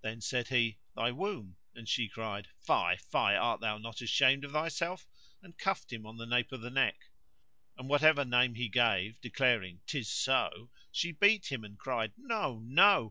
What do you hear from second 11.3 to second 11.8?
him and